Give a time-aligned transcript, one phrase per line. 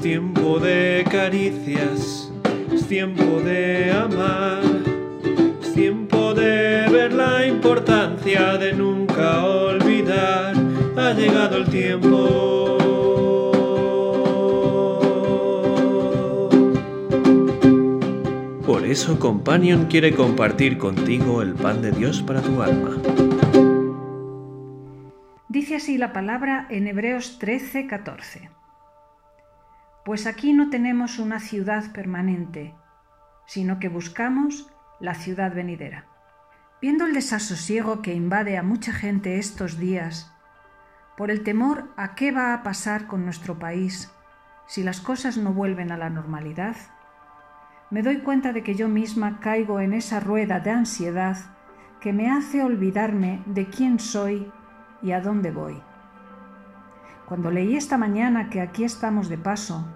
[0.00, 2.32] Es tiempo de caricias,
[2.72, 4.62] es tiempo de amar,
[5.60, 10.54] es tiempo de ver la importancia de nunca olvidar.
[10.96, 12.78] Ha llegado el tiempo.
[18.64, 22.96] Por eso Companion quiere compartir contigo el pan de Dios para tu alma.
[25.50, 28.59] Dice así la palabra en Hebreos 13, 14.
[30.04, 32.74] Pues aquí no tenemos una ciudad permanente,
[33.46, 36.06] sino que buscamos la ciudad venidera.
[36.80, 40.32] Viendo el desasosiego que invade a mucha gente estos días,
[41.16, 44.10] por el temor a qué va a pasar con nuestro país
[44.66, 46.76] si las cosas no vuelven a la normalidad,
[47.90, 51.36] me doy cuenta de que yo misma caigo en esa rueda de ansiedad
[52.00, 54.50] que me hace olvidarme de quién soy
[55.02, 55.82] y a dónde voy.
[57.30, 59.86] Cuando leí esta mañana que aquí estamos de paso,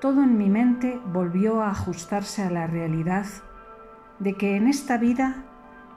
[0.00, 3.26] todo en mi mente volvió a ajustarse a la realidad
[4.20, 5.46] de que en esta vida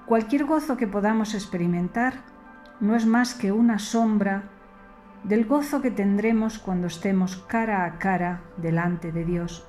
[0.08, 2.24] cualquier gozo que podamos experimentar
[2.80, 4.46] no es más que una sombra
[5.24, 9.64] del gozo que tendremos cuando estemos cara a cara delante de Dios,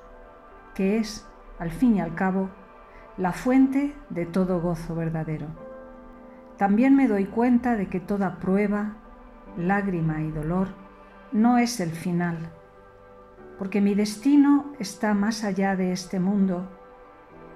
[0.73, 2.49] que es, al fin y al cabo,
[3.15, 5.49] la fuente de todo gozo verdadero.
[6.57, 8.95] También me doy cuenta de que toda prueba,
[9.55, 10.88] lágrima y dolor
[11.31, 12.37] no es el final,
[13.59, 16.67] porque mi destino está más allá de este mundo,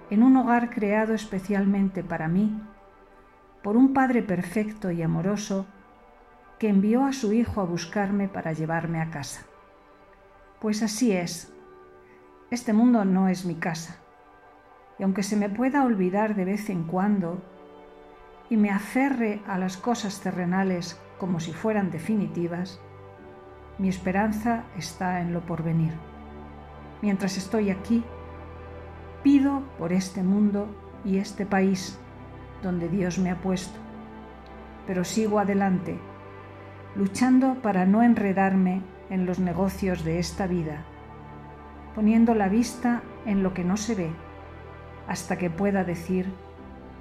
[0.09, 2.61] en un hogar creado especialmente para mí,
[3.63, 5.65] por un Padre perfecto y amoroso
[6.59, 9.43] que envió a su Hijo a buscarme para llevarme a casa.
[10.61, 11.51] Pues así es,
[12.51, 13.97] este mundo no es mi casa,
[14.99, 17.41] y aunque se me pueda olvidar de vez en cuando
[18.51, 22.79] y me aferre a las cosas terrenales como si fueran definitivas,
[23.77, 25.93] mi esperanza está en lo porvenir.
[27.01, 28.03] Mientras estoy aquí,
[29.23, 30.67] pido por este mundo
[31.03, 31.99] y este país
[32.61, 33.77] donde Dios me ha puesto,
[34.87, 35.97] pero sigo adelante,
[36.95, 40.85] luchando para no enredarme en los negocios de esta vida,
[41.95, 44.11] poniendo la vista en lo que no se ve,
[45.07, 46.31] hasta que pueda decir,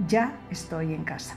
[0.07, 1.37] ya estoy en casa.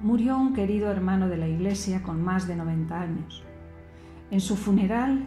[0.00, 3.42] murió un querido hermano de la iglesia con más de 90 años.
[4.30, 5.26] En su funeral,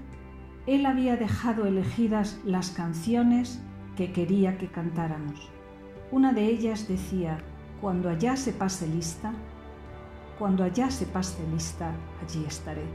[0.68, 3.62] él había dejado elegidas las canciones
[3.96, 5.50] que quería que cantáramos.
[6.12, 7.40] Una de ellas decía,
[7.82, 9.34] cuando allá se pase lista,
[10.38, 11.92] cuando allá se pase lista,
[12.22, 12.86] allí estaré.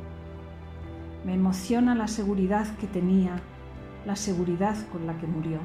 [1.24, 3.40] Me emociona la seguridad que tenía,
[4.06, 5.58] la seguridad con la que murió.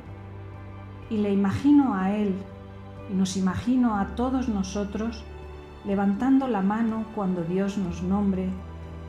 [1.09, 2.33] Y le imagino a él,
[3.11, 5.23] y nos imagino a todos nosotros,
[5.85, 8.49] levantando la mano cuando Dios nos nombre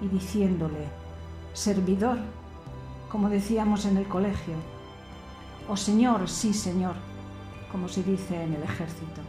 [0.03, 0.89] y diciéndole,
[1.53, 2.19] servidor,
[3.11, 4.55] como decíamos en el colegio,
[5.69, 6.95] o Señor, sí Señor,
[7.71, 9.21] como se dice en el ejército.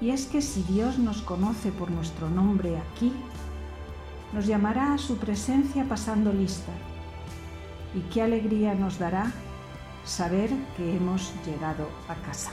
[0.00, 3.12] Y es que si Dios nos conoce por nuestro nombre aquí,
[4.32, 6.72] nos llamará a su presencia pasando lista.
[7.94, 9.32] Y qué alegría nos dará
[10.04, 12.52] saber que hemos llegado a casa.